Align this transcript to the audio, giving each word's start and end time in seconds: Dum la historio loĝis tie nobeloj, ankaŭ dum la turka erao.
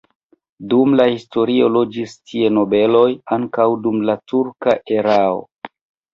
Dum 0.69 0.95
la 0.99 1.03
historio 1.11 1.67
loĝis 1.73 2.15
tie 2.31 2.49
nobeloj, 2.57 3.05
ankaŭ 3.39 3.69
dum 3.85 4.01
la 4.11 4.19
turka 4.35 4.77
erao. 4.99 5.39